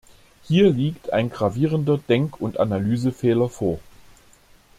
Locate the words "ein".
1.13-1.29